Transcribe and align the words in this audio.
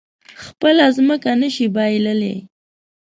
خپله 0.43 0.85
ځمکه 0.97 1.31
نه 1.41 1.49
شي 1.55 1.67
پاللی. 1.75 2.35